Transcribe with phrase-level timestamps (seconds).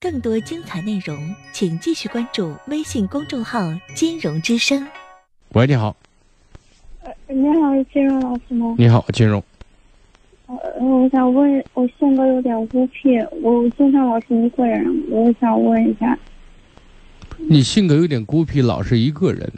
[0.00, 3.60] 更多精彩内容，请继续关注微信公众号
[3.94, 4.86] “金融之声”。
[5.54, 5.96] 喂，你好。
[7.02, 8.74] 呃，你好，金融老师吗？
[8.78, 9.42] 你好，金融。
[10.46, 16.16] 呃，我想问，我性格有点孤僻，我经常老是一个人，我想问一下。
[17.36, 19.52] 你性格有点孤僻，老是一个人，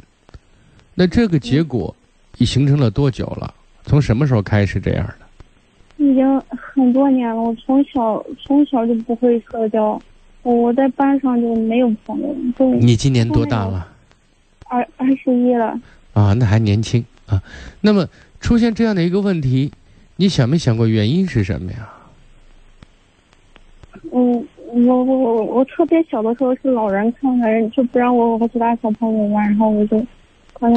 [0.95, 1.95] 那这个结果
[2.39, 3.55] 已形成了多久了？
[3.85, 5.28] 从什么时候开始这样的？
[5.99, 7.37] 已经很多年了。
[7.41, 10.01] 我从小从小就不会社交，
[10.43, 12.35] 我在班上就没有朋友。
[12.59, 13.87] 就你今年多大了？
[14.65, 15.79] 二二十一了。
[16.15, 17.43] 啊，那还年轻啊。
[17.83, 18.09] 那么
[18.41, 19.71] 出现这样的一个问题，
[20.17, 21.89] 你想没想过原因是什么呀？
[24.13, 24.47] 嗯。
[24.71, 29.99] 我我我我特别小的时候是老人看人就不让我和其他小朋友玩，然后我就，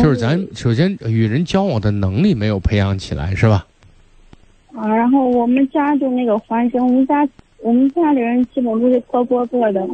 [0.02, 3.68] 就是咱首先与人交往的能力没有培养起来，是吧？
[4.74, 7.28] 啊，然后我们家就那个环境，我们家
[7.62, 9.86] 我们家里人基本都是各过各的。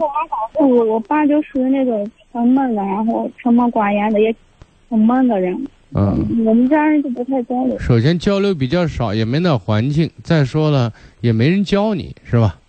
[0.59, 4.33] 我我爸就属于那种沉闷的，然后沉默寡言的，也
[4.89, 5.53] 很闷的人。
[5.93, 6.25] 嗯。
[6.45, 7.77] 我们家人就不太交流。
[7.79, 10.09] 首先交流比较少，也没那环境。
[10.23, 12.59] 再说了，也没人教你，是吧？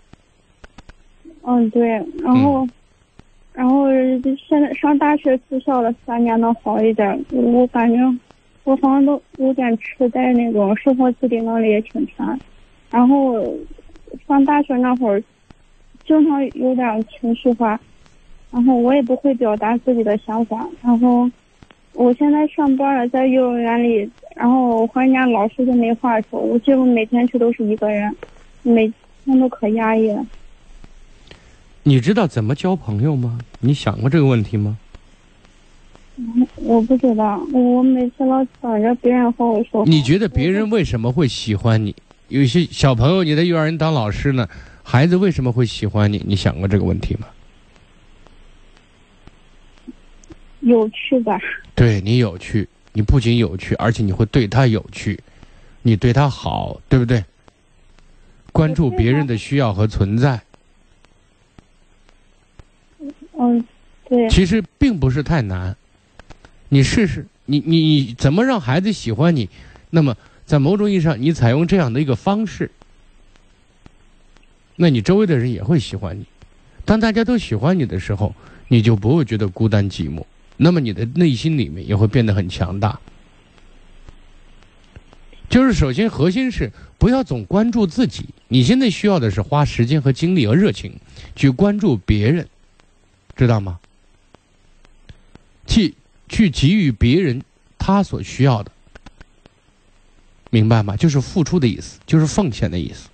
[1.42, 1.88] 嗯，对，
[2.22, 2.68] 然后，
[3.54, 3.86] 然后
[4.48, 7.24] 现在上大学住校了三年能好一点。
[7.30, 7.96] 我感觉
[8.68, 12.38] 我好像都有点痴呆那种，生活自理能力也挺差。
[12.90, 13.56] 然后
[14.26, 15.22] 上大学那会儿，
[16.06, 17.80] 经常有点情绪化，
[18.50, 20.68] 然后我也不会表达自己的想法。
[20.82, 21.30] 然后
[21.94, 26.38] 我现在上班了，在幼儿园里，然后我和人家老师就没话说。
[26.38, 28.14] 我几乎每天去都是一个人，
[28.62, 28.92] 每
[29.24, 30.26] 天都可压抑了。
[31.84, 33.40] 你知道怎么交朋友吗？
[33.60, 34.76] 你想过这个问题吗？
[36.56, 39.84] 我不知道，我每次老想着别人和我说。
[39.86, 41.94] 你觉得别人为什么会喜欢你？
[42.28, 44.48] 有些小朋友你在幼儿园当老师呢，
[44.82, 46.22] 孩子为什么会喜欢你？
[46.26, 47.26] 你想过这个问题吗？
[50.60, 51.38] 有趣吧？
[51.74, 55.18] 对你有趣，你不仅有趣，而且你会对他有趣，
[55.82, 57.24] 你对他好，对不对？
[58.52, 60.40] 关注别人的需要和存在。
[63.38, 63.64] 嗯，
[64.08, 64.28] 对。
[64.28, 65.74] 其实并不是太难，
[66.68, 69.48] 你试试，你你你怎么让孩子喜欢你？
[69.90, 72.70] 那么在某种意义上，你采用这样的一个方式，
[74.76, 76.26] 那你周围的人也会喜欢你。
[76.84, 78.34] 当大家都喜欢你的时候，
[78.68, 80.24] 你就不会觉得孤单寂寞。
[80.56, 82.98] 那么你的内心里面也会变得很强大。
[85.48, 90.92] 就是首先核心是不要总关注自己，你现在需要的是花时间和精力和热情
[91.34, 92.46] 去关注别人。
[93.36, 93.78] 知道吗？
[96.28, 97.42] 去去给予别人
[97.78, 98.70] 他所需要的，
[100.50, 100.96] 明白吗？
[100.96, 103.08] 就是付出的意思，就是奉献的意思。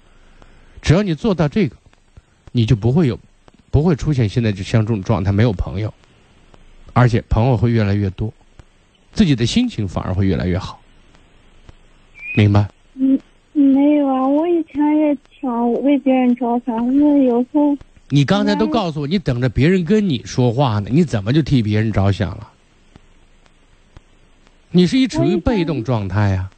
[0.83, 1.77] 只要你做到这个，
[2.53, 3.19] 你就不会有，
[3.71, 5.93] 不会出现现在就像这种状态，没有朋友，
[6.93, 8.33] 而且朋友会越来越多，
[9.13, 10.81] 自己的心情反而会越来越好。
[12.37, 12.69] 明白？
[12.95, 13.19] 嗯，
[13.53, 17.77] 没有啊，我以前也挺为别人着想，因为有时候。
[18.11, 22.51] 你刚才都告诉我，你等着别人跟你说话呢，你怎么就替别人着想了？
[24.77, 26.51] 你是一处于被动状态呀。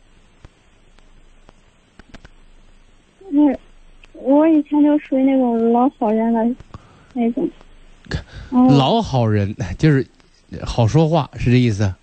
[3.31, 3.61] 我
[4.15, 6.57] 我以前就属于那种老好人了
[7.13, 7.47] 那种。
[8.51, 10.07] 老好人就是
[10.65, 11.95] 好说话，是这意思？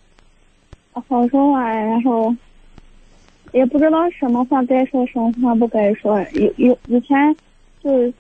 [0.92, 2.32] 好说话，然后
[3.52, 6.24] 也不知道什么话该说，什么话不该说。
[6.34, 7.36] 有有以前
[7.84, 8.14] 就是。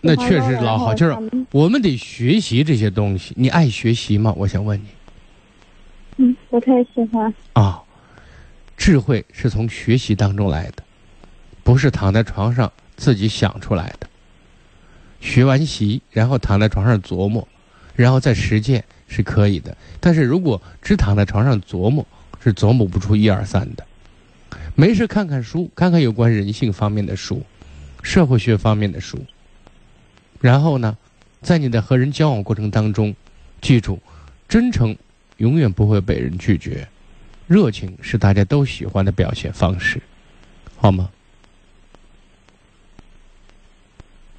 [0.00, 1.16] 那确实老好，就是
[1.52, 3.34] 我们得学习这些东西。
[3.36, 4.32] 你爱学习吗？
[4.38, 4.86] 我想问你。
[6.50, 7.32] 不太喜欢。
[7.52, 7.80] 啊，
[8.76, 10.82] 智慧是从学习当中来的，
[11.62, 14.08] 不是躺在床上自己想出来的。
[15.20, 17.46] 学完习，然后躺在床上琢磨，
[17.94, 19.76] 然后再实践是可以的。
[20.00, 22.04] 但是如果只躺在床上琢磨，
[22.42, 23.86] 是琢磨不出一二三的。
[24.74, 27.42] 没事，看看书，看看有关人性方面的书，
[28.02, 29.24] 社会学方面的书。
[30.40, 30.96] 然后呢，
[31.42, 33.14] 在你的和人交往过程当中，
[33.60, 34.00] 记住，
[34.48, 34.96] 真诚
[35.40, 36.86] 永远不会被人拒绝，
[37.46, 40.00] 热情是大家都喜欢的表现方式，
[40.76, 41.10] 好吗？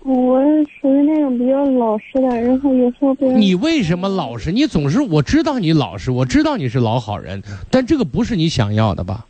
[0.03, 0.39] 我
[0.79, 4.51] 属于那种比较老实的，然后有时候别人你为什么老实？
[4.51, 9.25] 你总是我知道你老实，我知道你是老好人，但这个不是你想要的吧？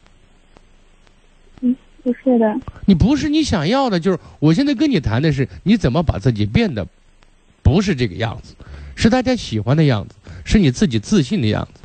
[1.61, 6.85] 嗯不是的，你不是你想要的，就是我现在跟你谈的是你怎么把自己变得
[7.61, 8.55] 不是这个样子，
[8.95, 11.81] 是大家喜欢的样子，是你自己自信的样子。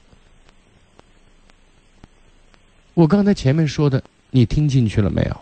[2.94, 5.40] 我刚才前面说的，你听进去了没有？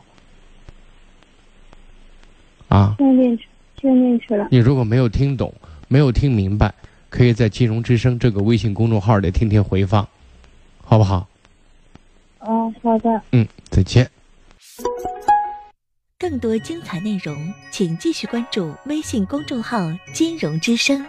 [2.68, 2.94] 啊？
[2.98, 3.46] 听进去，
[3.76, 4.48] 听进去了。
[4.50, 5.54] 你如果没有听懂，
[5.86, 6.74] 没有听明白，
[7.08, 10.08] 可以在“金融之声”这个微信公众号里听听回放，
[10.82, 11.28] 好不好？
[12.40, 13.22] 哦，好的。
[13.30, 14.10] 嗯，再见。
[16.18, 19.78] 更多精彩内容，请继续关注微信公众号
[20.12, 21.06] “金融之声”。